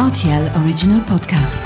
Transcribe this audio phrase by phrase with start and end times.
[0.00, 1.58] RTL Original Podcast.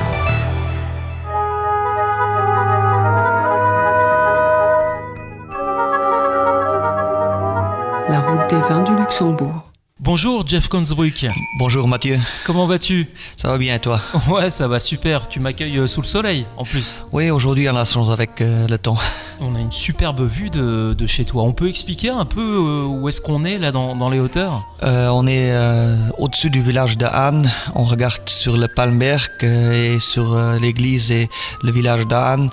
[8.09, 9.71] La route des vins du Luxembourg.
[10.01, 11.27] Bonjour Jeff Consbruck,
[11.61, 13.07] Bonjour Mathieu, comment vas-tu?
[13.37, 14.01] Ça va bien et toi?
[14.29, 17.03] Ouais, ça va super, tu m'accueilles euh, sous le soleil en plus.
[17.13, 18.97] Oui, aujourd'hui on a la chance avec euh, le temps.
[19.41, 21.43] On a une superbe vue de, de chez toi.
[21.43, 24.65] On peut expliquer un peu euh, où est-ce qu'on est là dans, dans les hauteurs?
[24.83, 29.99] Euh, on est euh, au-dessus du village de Anne, on regarde sur le Palmberg et
[29.99, 31.29] sur l'église et
[31.63, 32.49] le village d'Anne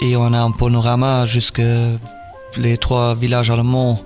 [0.00, 1.62] et on a un panorama jusque
[2.56, 4.00] les trois villages allemands,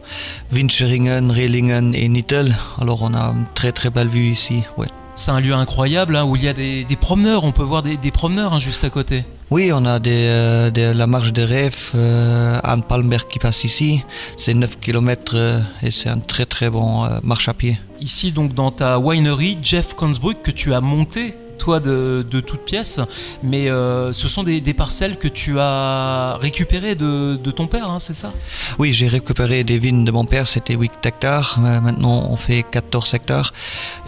[0.53, 2.55] Wincheringen, Rehlingen et Nittel.
[2.81, 4.87] Alors on a une très très belle vue ici, ouais.
[5.15, 7.83] C'est un lieu incroyable hein, où il y a des, des promeneurs, on peut voir
[7.83, 9.25] des, des promeneurs hein, juste à côté.
[9.53, 14.03] Oui, on a des, euh, la marche des rêves, euh, Anne Palmberg qui passe ici.
[14.39, 15.37] C'est 9 km
[15.83, 17.79] et c'est un très très bon euh, marche à pied.
[18.01, 22.65] Ici donc dans ta winery, Jeff Consbruck, que tu as monté toi de, de toutes
[22.65, 22.99] pièces,
[23.43, 27.89] mais euh, ce sont des, des parcelles que tu as récupérées de, de ton père,
[27.89, 28.33] hein, c'est ça?
[28.81, 31.61] Oui, j'ai récupéré des vignes de mon père, c'était 8 hectares.
[31.63, 33.53] Euh, maintenant, on fait 14 hectares.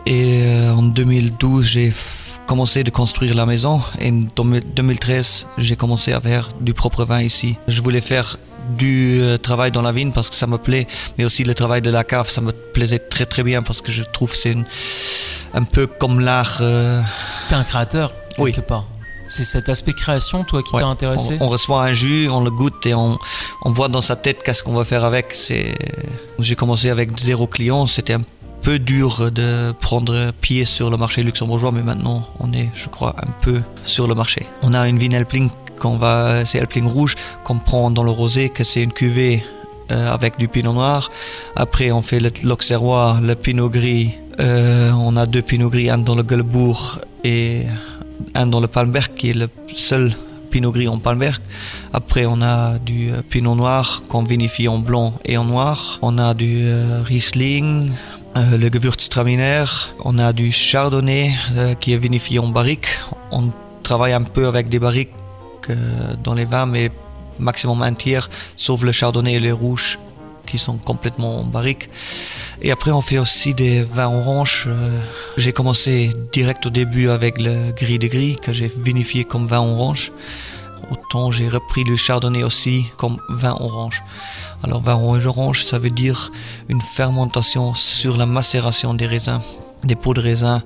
[0.05, 1.93] Et euh, en 2012, j'ai
[2.47, 3.81] commencé de construire la maison.
[4.01, 4.23] Et en
[4.77, 7.57] 2013, j'ai commencé à faire du propre vin ici.
[7.69, 8.37] Je voulais faire
[8.79, 10.87] du euh, travail dans la vigne parce que ça me plaît,
[11.19, 13.93] mais aussi le travail de la cave, ça me plaisait très très bien parce que
[13.93, 14.57] je trouve que c'est
[15.53, 16.59] un peu comme l'art.
[16.63, 17.01] euh,
[17.49, 18.53] T'es un créateur, Oui.
[18.53, 18.87] quelque part.
[19.27, 22.41] C'est cet aspect création, toi, qui Ouais, t'a intéressé On, on reçoit un jus, on
[22.41, 23.19] le goûte et on,
[23.65, 25.35] on voit dans sa tête qu'est-ce qu'on va faire avec.
[26.39, 28.21] J'ai commencé avec zéro client, c'était un
[28.65, 33.15] peu dur de prendre pied sur le marché luxembourgeois, mais maintenant on est, je crois,
[33.19, 34.47] un peu sur le marché.
[34.63, 38.49] On a une vigne Elpling qu'on va, c'est Elpling rouge qu'on prend dans le rosé,
[38.49, 39.45] que c'est une cuvée
[39.93, 41.11] euh, avec du pinot noir.
[41.57, 44.13] Après, on fait l'auxerrois, le pinot gris.
[44.41, 47.67] Euh, on a deux pinots gris, un dans le Gueulebourg et
[48.35, 50.11] un dans le Palmberg, qui est le seul
[50.51, 51.43] pinot gris en Palmberg.
[51.93, 55.99] Après, on a du euh, pinot noir qu'on vinifie en blanc et en noir.
[56.01, 56.67] On a du
[57.05, 57.91] Riesling,
[58.37, 59.65] euh, le Gewürztraminer.
[60.05, 62.89] On a du Chardonnay euh, qui est vinifié en barrique.
[63.31, 63.51] On
[63.85, 65.13] travaille un peu avec des barriques
[65.71, 65.75] euh,
[66.23, 66.91] dans les vins, mais
[67.39, 70.01] maximum un tiers, sauf le Chardonnay et les rouges
[70.47, 71.89] qui sont complètement en barrique.
[72.61, 74.69] Et après, on fait aussi des vins oranges.
[75.37, 79.61] J'ai commencé direct au début avec le gris de gris que j'ai vinifié comme vin
[79.61, 80.13] orange.
[80.91, 84.03] Autant j'ai repris le chardonnay aussi comme vin orange.
[84.63, 86.31] Alors vin orange ça veut dire
[86.69, 89.41] une fermentation sur la macération des raisins,
[89.83, 90.63] des peaux de raisin.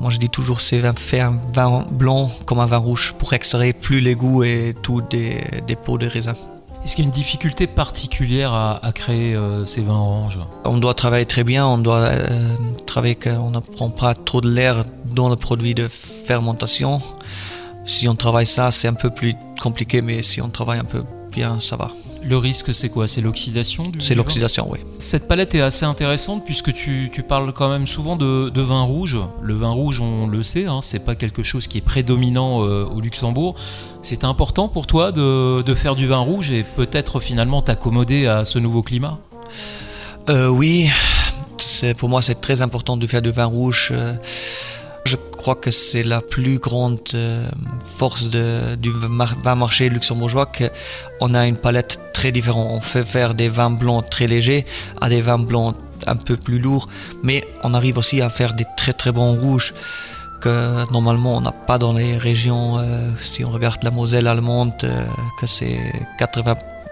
[0.00, 3.74] Moi je dis toujours c'est faire un vin blanc comme un vin rouge pour extraire
[3.80, 6.34] plus les goûts et tout des, des peaux de raisin.
[6.84, 10.40] Est-ce qu'il y a une difficulté particulière à, à créer euh, ces vins oranges?
[10.64, 12.26] On doit travailler très bien, on doit euh,
[12.86, 17.00] travailler qu'on ne prend pas trop de l'air dans le produit de fermentation.
[17.84, 21.02] Si on travaille ça, c'est un peu plus compliqué, mais si on travaille un peu
[21.30, 21.90] bien, ça va.
[22.24, 23.08] Le risque, c'est quoi?
[23.08, 24.78] C'est l'oxydation C'est l'oxydation, oui.
[25.00, 28.82] Cette palette est assez intéressante puisque tu, tu parles quand même souvent de, de vin
[28.82, 29.16] rouge.
[29.42, 32.84] Le vin rouge, on le sait, hein, c'est pas quelque chose qui est prédominant euh,
[32.84, 33.56] au Luxembourg.
[34.02, 38.44] C'est important pour toi de, de faire du vin rouge et peut-être finalement t'accommoder à
[38.44, 39.18] ce nouveau climat?
[40.28, 40.88] Euh, oui,
[41.98, 43.88] pour moi c'est très important de faire du vin rouge.
[43.90, 44.14] euh,
[45.04, 47.44] Je crois que c'est la plus grande euh,
[47.84, 52.68] force du vin marché luxembourgeois qu'on a une palette très différente.
[52.70, 54.64] On fait faire des vins blancs très légers
[55.00, 55.76] à des vins blancs
[56.06, 56.88] un peu plus lourds,
[57.22, 59.74] mais on arrive aussi à faire des très très bons rouges
[60.40, 62.78] que normalement on n'a pas dans les régions.
[62.78, 65.04] euh, si on regarde la Moselle allemande, euh,
[65.40, 65.78] que c'est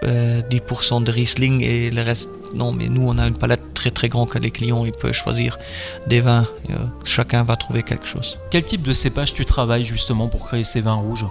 [0.03, 2.71] 90% de Riesling et le reste non.
[2.71, 5.57] Mais nous on a une palette très très grande que les clients ils peuvent choisir
[6.07, 6.47] des vins.
[6.69, 6.73] euh,
[7.03, 8.39] chacun va trouver quelque chose.
[8.49, 11.25] Quel type de cépage tu travailles justement pour créer ces vins rouges?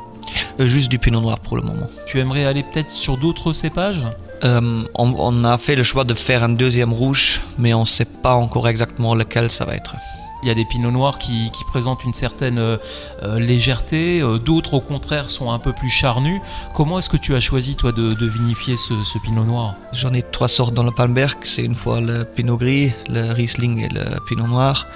[0.61, 1.89] Euh, juste du Pinot Noir pour le moment.
[2.07, 4.05] Tu aimerais aller peut-être sur d'autres cépages?
[4.45, 7.87] Euh, on, on a fait le choix de faire un deuxième rouge, mais on ne
[7.87, 9.95] sait pas encore exactement lequel ça va être.
[10.43, 12.79] Il y a des pinots noirs qui, présentent une certaine euh,
[13.23, 16.41] euh, légèreté, euh, d'autres au contraire sont un peu plus charnus.
[16.75, 19.77] Comment est-ce que tu as choisi toi de, vinifier ce, pinot noir?
[19.93, 21.39] J'en ai trois sortes dans le Palmberg.
[21.43, 24.87] C'est une fois le Pinot Gris, le Riesling et le Pinot Noir.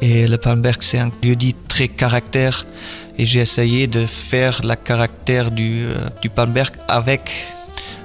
[0.00, 2.66] Et le Palmberg, c'est un lieu dit très caractère.
[3.18, 5.86] Et j'ai essayé de faire la caractère du,
[6.34, 7.30] Palmberg avec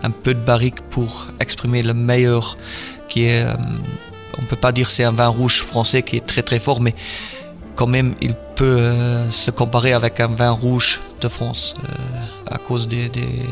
[0.04, 2.58] un peu de barrique pour exprimer le meilleur
[3.08, 3.46] qui est...
[4.38, 6.96] on peut pas dire c'est un vin rouge français qui est très très fort, mais
[7.76, 11.74] quand même il peut euh, se comparer avec un vin rouge de France.
[11.84, 13.10] Euh, à cause des,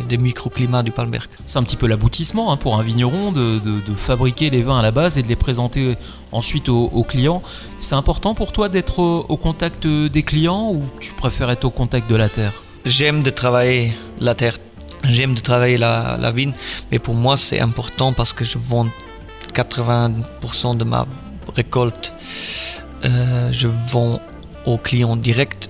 [0.07, 1.27] des, microclimats du Palmberg.
[1.45, 4.81] C'est un petit peu l'aboutissement hein, pour un vigneron de, de, fabriquer les vins à
[4.83, 5.95] la base et de les présenter
[6.31, 7.41] ensuite aux, clients.
[7.79, 12.09] C'est important pour toi d'être au, contact des clients ou tu préfères être au contact
[12.09, 12.53] de la terre?
[12.85, 14.57] J'aime de travailler la terre,
[15.03, 16.53] j'aime de travailler la, la vigne,
[16.91, 18.87] mais pour moi c'est important parce que je vends
[19.53, 21.05] 80% de ma
[21.55, 22.13] récolte.
[23.05, 24.19] Euh, je vends
[24.65, 25.69] aux clients directs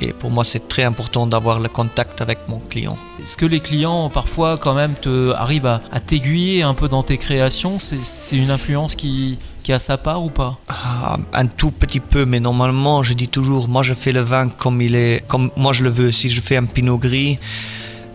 [0.00, 2.98] et pour moi, c'est très important d'avoir le contact avec mon client.
[3.22, 7.16] Est-ce que les clients, parfois, quand même, te, arrivent à, t'aiguiller un peu dans tes
[7.16, 7.78] créations?
[7.78, 10.58] C'est une influence qui, qui a sa part ou pas?
[10.68, 14.48] Ah, Un tout petit peu, mais normalement, je dis toujours, moi, je fais le vin
[14.48, 16.10] comme il est, comme moi je le veux.
[16.10, 17.38] Si je fais un pinot gris,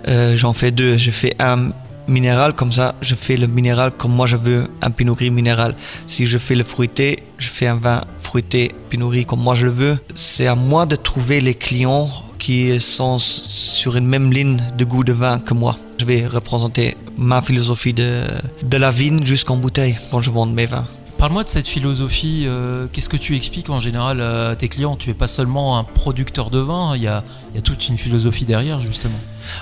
[0.07, 0.97] euh, j'en fais deux.
[0.97, 1.69] Je fais un
[2.09, 5.75] minéral, comme ça, je fais le minéral comme moi je veux, un pinot gris minéral.
[6.07, 9.65] Si je fais le fruité, je fais un vin fruité, pinot gris comme moi je
[9.65, 9.97] le veux.
[10.15, 15.03] C'est à moi de trouver les clients qui sont sur une même ligne de goût
[15.03, 15.77] de vin que moi.
[15.99, 18.21] Je vais représenter ma philosophie de,
[18.63, 20.87] de la vigne jusqu'en bouteille quand je vends mes vins.
[21.19, 22.45] Parle-moi de cette philosophie.
[22.47, 24.95] Euh, qu'est-ce que tu expliques en général à tes clients?
[24.95, 27.89] Tu es pas seulement un producteur de vin, il y a, il y a toute
[27.89, 29.19] une philosophie derrière justement.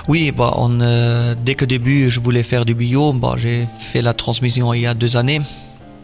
[0.08, 4.14] Oui, bah, euh, dès que début je voulais faire du bio, bah, j'ai fait la
[4.14, 5.42] transmission il y a deux années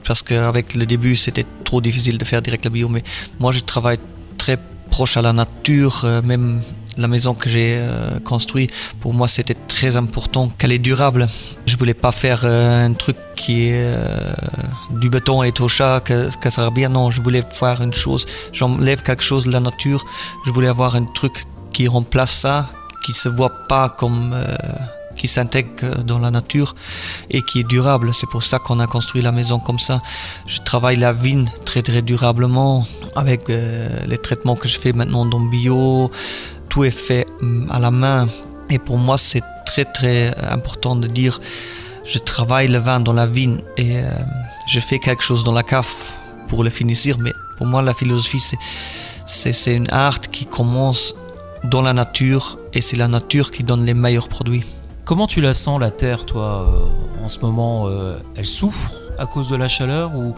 [0.08, 2.90] parce qu'avec le début c'était trop difficile de faire direct le bio.
[2.90, 3.04] Mais
[3.40, 4.00] moi je travaille
[4.40, 4.58] très
[4.90, 6.62] proche à la nature, euh, même
[6.98, 11.28] la maison que j'ai euh, construite, pour moi c'était très important qu'elle est durable.
[11.66, 14.34] Je voulais pas faire euh, un truc qui est euh,
[14.92, 16.90] du béton et tout ça, que, que ça sert bien.
[16.90, 18.25] Non, je voulais faire une chose.
[18.51, 20.06] J'enlève quelque chose de la nature.
[20.45, 22.69] Je voulais avoir un truc qui remplace ça,
[23.06, 24.36] qui se voit pas comme
[25.16, 26.74] qui s'intègre dans la nature
[27.30, 28.12] et qui est durable.
[28.13, 30.01] C'est pour ça qu'on a construit la maison comme ça.
[30.48, 35.40] Je travaille la vigne très très durablement avec les traitements que je fais maintenant dans
[35.40, 36.12] bio,
[36.74, 38.28] tout est fait mm, à la main.
[38.72, 41.40] Et pour moi, c'est très très important de dire,
[42.04, 44.10] je travaille le vin dans la vigne et euh,
[44.68, 45.94] je fais quelque chose dans la cave
[46.48, 47.20] pour le finir.
[47.20, 51.14] Mais pour moi, la philosophie, c'est, c'est, une art qui commence
[51.64, 54.64] dans la nature et c'est la nature qui donne les meilleurs produits.
[55.06, 59.28] Comment tu la sens, la terre, toi, euh, en ce moment euh, Elle souffre à
[59.28, 60.34] cause de la chaleur ou,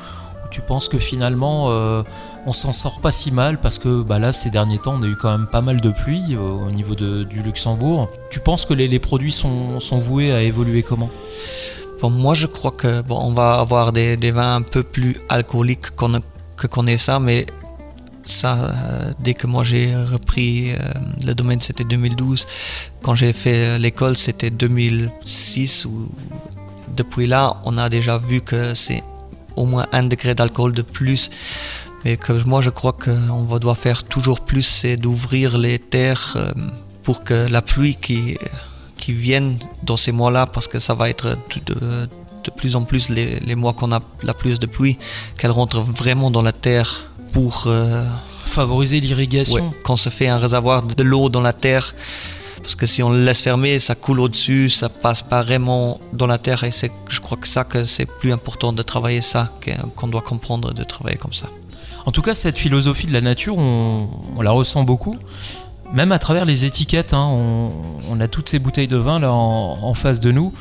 [0.51, 2.03] tu penses que finalement euh,
[2.45, 5.07] on s'en sort pas si mal parce que bah là ces derniers temps on a
[5.07, 8.09] eu quand même pas mal de pluie euh, au niveau du Luxembourg.
[8.29, 11.09] Tu penses que les, produits sont, voués à évoluer comment?
[12.03, 16.19] Moi je crois que bon, on va avoir des, vins un peu plus alcooliques qu'on
[16.55, 17.47] que connaît ça, mais
[18.21, 20.73] ça, euh, dès que moi j'ai repris
[21.25, 22.45] le domaine, c'était 2012.
[23.01, 25.85] Quand j'ai fait l'école, c'était 2006.
[25.85, 26.11] Ou...
[26.95, 29.03] Depuis là, on a déjà vu que c'est
[29.55, 31.29] au moins un degré d'alcool de plus.
[32.03, 36.51] Mais que moi, je crois qu'on doit faire toujours plus, c'est d'ouvrir les terres euh,
[37.03, 38.37] pour que la pluie qui,
[38.97, 41.75] qui vienne dans ces mois-là, parce que ça va être de,
[42.45, 44.97] de plus en plus les, mois qu'on a la plus de pluie,
[45.37, 47.65] qu'elle rentre vraiment dans la terre pour...
[47.67, 48.05] Euh,
[48.45, 49.73] Favoriser l'irrigation.
[49.83, 51.93] quand se fait un réservoir de l'eau dans la terre,
[52.61, 56.27] parce que si on le laisse fermer, ça coule au-dessus, ça passe pas vraiment dans
[56.27, 56.63] la terre.
[56.63, 59.51] Et c'est, je crois que ça, que c'est plus important de travailler ça,
[59.95, 61.47] qu'on doit comprendre de travailler comme ça.
[62.05, 65.15] En tout cas, cette philosophie de la nature, on, la ressent beaucoup.
[65.93, 67.27] Même à travers les étiquettes, hein,
[68.09, 70.53] on, a toutes ces bouteilles de vin là en, face de nous.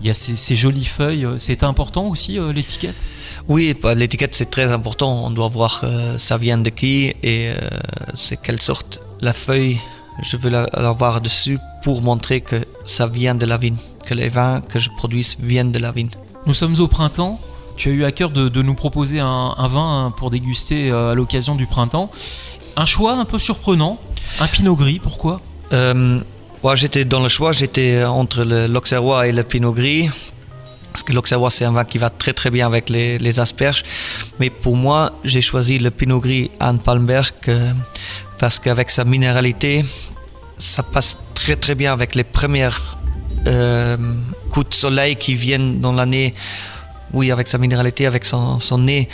[0.00, 1.26] Il y a ces, jolies feuilles.
[1.38, 3.06] C'est important aussi euh, l'étiquette?
[3.48, 5.24] Oui, bah, l'étiquette c'est très important.
[5.26, 7.54] On doit voir euh, ça vient de qui et euh,
[8.14, 9.00] c'est quelle sorte.
[9.20, 9.78] La feuille,
[10.22, 14.60] je veux l'avoir dessus pour montrer que ça vient de la vigne, que les vins
[14.60, 16.10] que je produis viennent de la vigne.
[16.46, 17.40] Nous sommes au printemps.
[17.76, 21.54] Tu as eu à cœur de, nous proposer un, vin pour déguster euh, à l'occasion
[21.54, 22.10] du printemps.
[22.76, 23.98] Un choix un peu surprenant,
[24.38, 25.40] un pinot gris, pourquoi?
[25.72, 26.20] Euh,
[26.74, 30.10] J'étais dans le choix, j'étais entre l'Auxerrois et le pinot gris.
[30.92, 33.84] Parce que l'Auxerrois, c'est un vin qui va très très bien avec les, asperges.
[34.38, 37.72] Mais pour moi, j'ai choisi le pinot gris Anne Palmberg euh,
[38.38, 39.84] parce qu'avec sa minéralité,
[40.56, 42.98] ça passe très très bien avec les premières
[43.46, 43.96] euh,
[44.50, 46.34] coups de soleil qui viennent dans l'année.
[47.12, 49.08] Oui, avec sa minéralité, avec son, nez,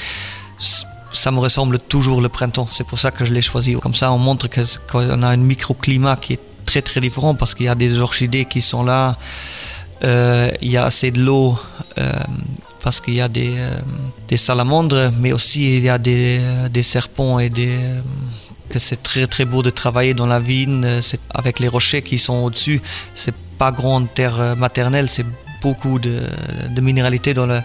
[1.13, 2.69] ça me ressemble toujours le printemps.
[2.71, 3.75] C'est pour ça que je l'ai choisi.
[3.75, 4.49] Comme ça, on montre
[4.91, 8.45] qu'on a un microclimat qui est très très différent parce qu'il y a des orchidées
[8.45, 9.17] qui sont là.
[10.05, 11.59] Euh, il y a assez de l'eau
[11.99, 12.13] euh,
[12.83, 13.55] parce qu'il y a des,
[14.29, 16.41] des, salamandres, mais aussi il y a des,
[16.83, 17.51] serpents et
[18.69, 21.01] que c'est très très beau de travailler dans la vigne, euh,
[21.31, 22.81] avec les rochers qui sont au-dessus.
[23.15, 25.27] C'est pas grande terre euh, maternelle, c'est
[25.63, 26.21] beaucoup de,
[26.71, 27.65] de, minéralité dans la,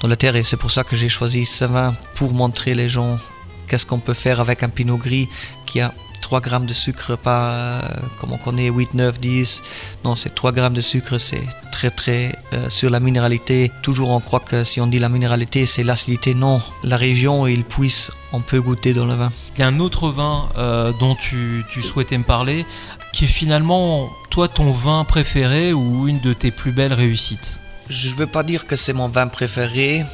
[0.00, 2.88] dans la terre et c'est pour ça que j'ai choisi ce vin pour montrer les
[2.88, 3.18] gens
[3.66, 5.28] qu'est-ce qu'on peut faire avec un pinot gris
[5.66, 7.80] qui a 3 grammes de sucre, pas euh,
[8.18, 9.62] comme on connaît 8, 9, 10.
[10.04, 13.70] Non, c'est 3 grammes de sucre, c'est très très euh, sur la minéralité.
[13.82, 16.32] Toujours on croit que si on dit la minéralité, c'est l'acidité.
[16.32, 19.30] Non, la région et il puisse, on peut goûter dans le vin.
[19.54, 22.64] Il y a un autre vin euh, dont tu, tu souhaitais me parler,
[23.12, 27.60] qui est finalement, toi, ton vin préféré ou une de tes plus belles réussites?
[27.90, 30.06] Je ne veux pas dire que c'est mon vin préféré,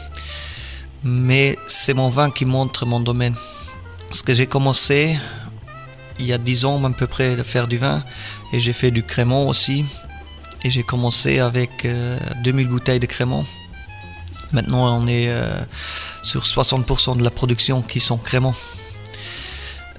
[1.04, 3.36] mais c'est mon vin qui montre mon domaine.
[4.08, 5.16] Parce que j'ai commencé
[6.20, 8.02] il y a 10 ans à peu près de faire du vin
[8.52, 9.84] et j'ai fait du crémant aussi.
[10.62, 13.44] Et j'ai commencé avec euh, 2000 bouteilles de crémant.
[14.52, 15.58] Maintenant on est euh,
[16.22, 18.54] sur 60% de la production qui sont crémants.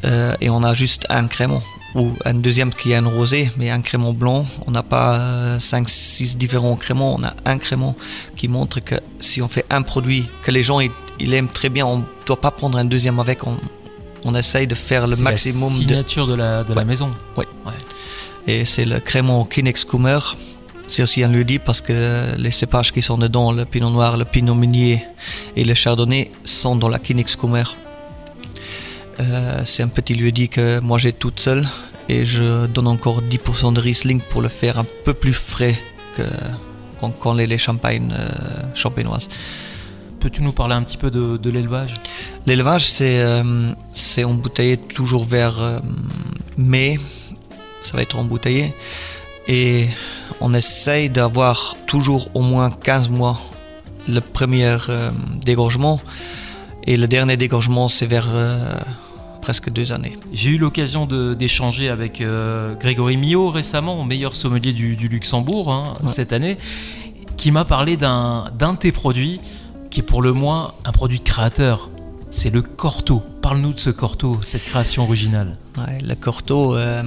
[0.06, 1.62] Euh, et on a juste un crémant
[1.96, 4.46] ou un deuxième qui est un rosé, mais un crémant blanc.
[4.68, 7.96] On n'a pas 5-6 différents crémants, on a un crémant
[8.38, 11.98] qui montre que si on fait un produit que les gens aiment très bien, on
[11.98, 13.40] ne doit pas prendre un deuxième avec,
[14.26, 15.82] on essaye de faire le maximum la de.
[15.82, 17.12] signature de, la, de la maison.
[17.38, 17.46] Ouais.
[18.48, 20.20] Et c'est le crémant Kinex Kummer.
[20.88, 24.26] C'est aussi un lieu-dit parce que les cépages qui sont dedans, le pinot noir, le
[24.26, 25.04] pinot meunier
[25.56, 27.64] et le chardonnay, sont dans la Kinex Kummer.
[29.20, 31.68] Euh, c'est un petit lieu-dit que moi j'ai toute seule
[32.10, 35.78] et je donne encore 10% de Riesling pour le faire un peu plus frais
[36.18, 36.24] que
[37.00, 38.28] quand, quand les, les champagnes euh,
[38.74, 39.30] champenoises.
[40.22, 41.96] Peux-tu nous parler un petit peu de, de l'élevage?
[42.46, 43.74] L'élevage, c'est euh,
[44.24, 45.80] embouteillé toujours vers euh,
[46.58, 47.00] mai.
[47.82, 48.74] Ça va être embouteillé.
[49.48, 49.88] Et
[50.40, 53.40] on essaye d'avoir toujours au moins 15 mois
[54.08, 55.10] le premier euh,
[55.44, 56.00] dégorgement.
[56.86, 58.76] Et le dernier dégorgement, c'est vers euh,
[59.42, 60.18] presque deux années.
[60.34, 65.98] J'ai eu l'occasion d'échanger avec euh, Grégory Millot récemment, meilleur sommelier du, du Luxembourg hein,
[66.04, 66.12] Ouais.
[66.12, 66.58] cette année,
[67.38, 69.40] qui m'a parlé d'un d'un de tes produits
[69.92, 71.90] qui est pour le moins un produit de créateur.
[72.32, 73.22] C'est le Corto.
[73.42, 75.58] Parle-nous de ce Corto, cette création originale.
[75.78, 77.04] Ouais, le Corto, euh,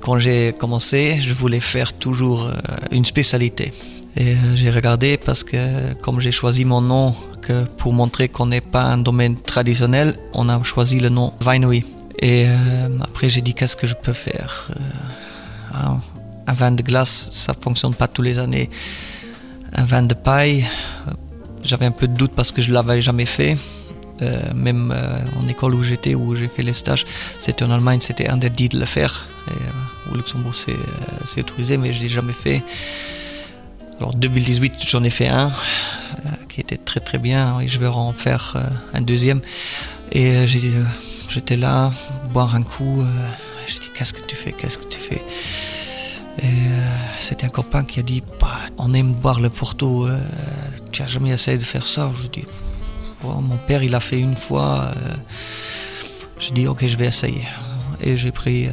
[0.00, 2.54] quand j'ai commencé, je voulais faire toujours euh,
[2.90, 3.74] une spécialité.
[4.16, 7.14] Et euh, j'ai regardé parce que comme j'ai choisi mon nom
[7.76, 11.84] pour montrer qu'on n'est pas un domaine traditionnel, on a choisi le nom Winery.
[12.20, 12.46] Et
[13.02, 14.68] après j'ai dit qu'est-ce que je peux faire
[15.74, 15.98] un,
[16.46, 18.70] un vin de glace, ça fonctionne pas tous les années.
[19.72, 20.64] Un vin de paille,
[21.62, 23.56] j'avais un peu de doute parce que je l'avais jamais fait.
[24.20, 27.04] Euh, même euh, en école où j'étais, où j'ai fait les stages,
[27.38, 29.26] c'était en Allemagne, c'était interdit de le faire.
[29.48, 32.62] Euh, au Luxembourg, c'est autorisé, mais je l'ai jamais fait.
[33.98, 35.50] Alors 2018, j'en ai fait un
[36.48, 37.60] qui était très très bien.
[37.60, 38.56] Et je vais en faire
[38.92, 39.40] un deuxième.
[40.12, 41.92] Et j'étais là,
[42.32, 43.04] boire un coup.
[43.66, 45.22] Je dis qu'est-ce que tu fais, qu'est-ce que tu fais?
[46.38, 46.48] Et euh,
[47.18, 48.48] c'était un copain qui a dit, bah,
[48.78, 50.06] on aime boire le Porto.
[50.06, 50.18] euh,
[50.90, 52.10] tu as jamais essayé de faire ça?
[52.20, 52.44] Je dis,
[53.22, 54.90] Bon, mon père, il a fait une fois.
[54.96, 55.14] euh,
[56.40, 57.44] j'ai dit, ok, je vais essayer.
[58.00, 58.70] Et j'ai pris euh,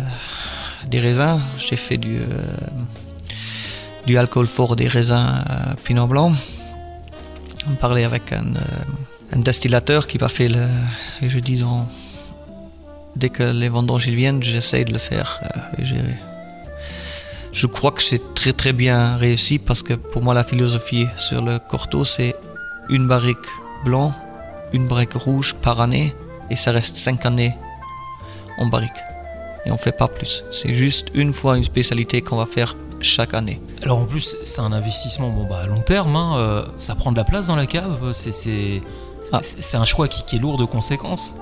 [0.88, 1.40] des raisins.
[1.60, 2.26] J'ai fait du, euh,
[4.08, 5.44] du alcool fort des raisins
[5.84, 6.34] Pinot Blanc.
[7.70, 10.66] On parlait avec un, distillateur qui m'a fait le.
[11.22, 11.64] Et je dis,
[13.16, 15.40] dès que les vendanges viennent, j'essaye de le faire.
[17.52, 21.42] Je crois que c'est très très bien réussi parce que pour moi la philosophie sur
[21.44, 22.36] le Corto c'est
[22.90, 23.38] une barrique
[23.86, 24.14] blanc,
[24.74, 26.16] une barrique rouge par année
[26.50, 27.56] et ça reste 5 années
[28.60, 28.92] en barrique.
[29.66, 30.44] Et on fait pas plus.
[30.52, 33.62] C'est juste une fois une spécialité qu'on va faire chaque année.
[33.84, 37.12] Alors en plus, c'est un investissement bon, bah, à long terme, hein, euh, ça prend
[37.12, 38.82] de la place dans la cave, c'est c'est-
[39.32, 39.40] Ah.
[39.44, 41.36] c'est- un choix qui, qui est lourd de conséquences.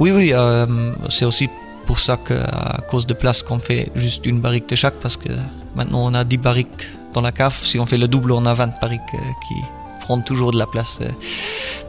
[0.00, 0.66] Oui, oui, euh,
[1.10, 1.48] c'est aussi
[1.86, 5.28] pour ça qu'à cause de place qu'on fait juste une barrique de chaque parce que
[5.76, 7.56] maintenant on a 10 barriques dans la cave.
[7.62, 9.54] Si on fait le double, on a 20 barriques euh, qui
[10.04, 10.98] prennent toujours de la place.
[11.00, 11.08] euh.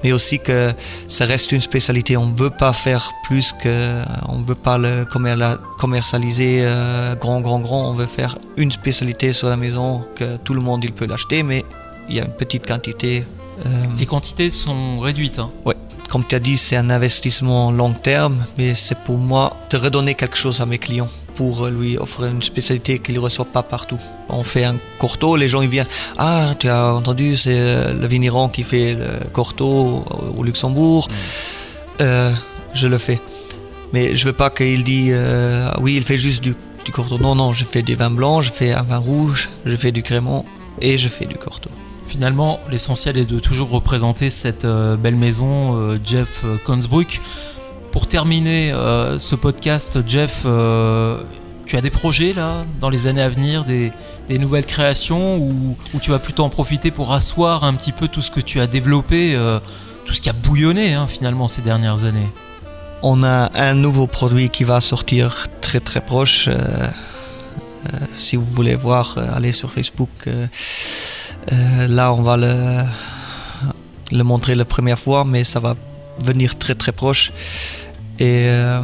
[0.04, 0.72] Mais aussi que
[1.08, 2.16] ça reste une spécialité.
[2.16, 4.04] On ne veut pas faire plus que.
[4.30, 5.36] On ne veut pas le commer-
[5.80, 7.90] commercialiser euh, grand, grand, grand.
[7.90, 11.42] On veut faire une spécialité sur la maison que tout le monde il peut l'acheter,
[11.44, 11.64] mais
[12.10, 13.26] il y a une petite quantité.
[13.66, 15.40] euh, Les quantités sont réduites.
[15.40, 15.50] hein.
[16.10, 20.14] Comme tu as dit, c'est un investissement long terme, mais c'est pour moi de redonner
[20.16, 24.00] quelque chose à mes clients pour lui offrir une spécialité qu'il ne reçoit pas partout.
[24.30, 28.08] On fait un corto, les gens ils viennent Ah, tu as entendu, c'est euh, le
[28.08, 30.06] vigneron qui fait le corto
[30.38, 31.08] au- Luxembourg.
[32.02, 32.32] Euh,
[32.74, 33.20] je le fais.
[33.92, 37.18] Mais je veux pas qu'il dise euh, Oui, il fait juste du, du corto.
[37.18, 40.04] Non, non, je fais des vins blancs, je fais un vin rouge, je fais du
[40.04, 40.46] crémant
[40.82, 41.70] et je fais du corto.
[42.16, 47.20] Finalement, l'essentiel est de toujours représenter cette euh, belle maison, euh, Jeff euh, Consbruck.
[47.92, 51.24] Pour terminer euh, ce podcast, Jeff, euh,
[51.66, 53.92] tu as des projets là dans les années à venir, des,
[54.30, 58.32] nouvelles créations ou, tu vas plutôt en profiter pour asseoir un petit peu tout ce
[58.32, 59.60] que tu as développé, euh,
[60.06, 62.30] tout ce qui a bouillonné hein, finalement ces dernières années?
[63.04, 66.48] On a un nouveau produit qui va sortir très très proche.
[66.48, 66.54] Euh,
[67.94, 70.30] euh, si vous voulez voir, euh, allez sur Facebook.
[71.52, 75.76] Euh, là, on va le, montrer la première fois, mais ça va
[76.20, 77.32] venir très très proche.
[78.20, 78.82] Et euh,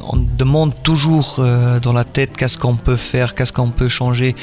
[0.00, 4.34] on demande toujours euh, dans la tête qu'est-ce qu'on peut faire, qu'est-ce qu'on peut changer.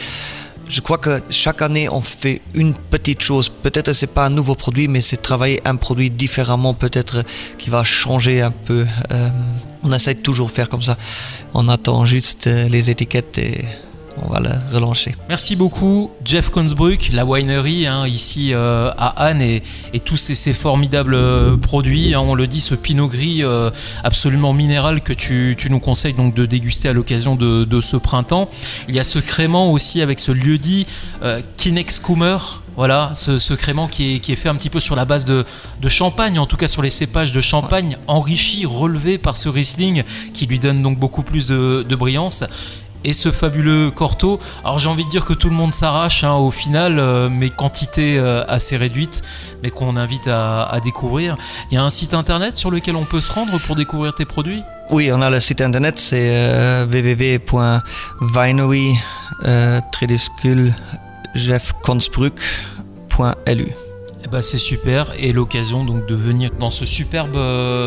[0.67, 3.49] Je crois que chaque année on fait une petite chose.
[3.49, 7.23] Peut-être c'est pas un nouveau produit, mais c'est travailler un produit différemment, peut-être
[7.59, 8.85] qui va changer un peu.
[9.83, 10.97] On essaie de toujours faire comme ça.
[11.53, 13.63] On attend juste les étiquettes et
[14.21, 15.15] on va le relancer.
[15.29, 19.61] Merci beaucoup, Jeff Consbruck, la winery hein, ici euh, à Anne et,
[20.03, 22.13] tous ces, formidables euh, produits.
[22.13, 22.19] hein.
[22.19, 23.71] on le dit, ce pinot gris euh,
[24.03, 28.47] absolument minéral que tu, nous conseilles donc de déguster à l'occasion de, ce printemps.
[28.87, 30.87] Il y a ce crément aussi avec ce lieu-dit
[31.23, 32.37] euh, Kinex Kummer.
[32.77, 35.45] Voilà, ce, crément qui est, fait un petit peu sur la base de,
[35.87, 40.03] champagne, en tout cas sur les cépages de champagne, enrichi, relevé par ce Riesling
[40.33, 42.43] qui lui donne donc beaucoup plus de brillance
[43.05, 44.39] et ce fabuleux Corto.
[44.63, 47.49] Alors j'ai envie de dire que tout le monde s'arrache hein, au final, euh, mais
[47.49, 49.21] quantité euh, assez réduite,
[49.63, 51.37] mais qu'on invite à, à découvrir.
[51.69, 54.25] Il y a un site internet sur lequel on peut se rendre pour découvrir tes
[54.25, 54.63] produits?
[54.89, 58.95] Oui, on a le site internet, c'est euh, www.winery
[59.45, 59.79] euh.
[64.23, 67.37] Eh ben, c'est super et l'occasion donc de venir dans ce superbe,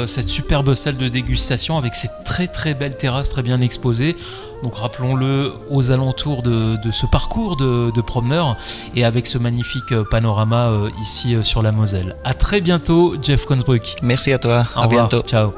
[0.06, 4.16] cette superbe salle de dégustation avec ces très très belles terrasses très bien exposées.
[4.62, 8.56] Donc rappelons-le aux alentours de, de ce parcours de, de promeneurs
[8.96, 12.16] et avec ce magnifique euh, panorama euh, ici euh, sur la Moselle.
[12.24, 13.96] À très bientôt, Jeff Consbruck.
[14.02, 15.08] Merci à toi, Au à revoir.
[15.08, 15.22] bientôt.
[15.26, 15.52] Ciao.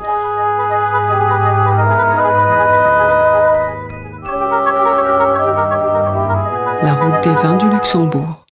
[6.82, 8.39] La route des vins du Luxembourg.